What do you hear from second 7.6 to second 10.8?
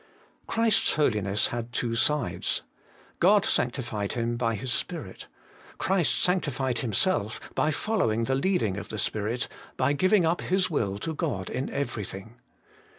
following the leading of the Spirit, by giving up His